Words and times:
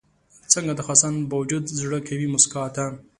څنګه 0.53 0.73
د 0.75 0.81
خزان 0.87 1.15
باوجود 1.31 1.63
زړه 1.79 1.99
کوي 2.07 2.27
موسکا 2.33 2.63
ته؟ 2.75 2.85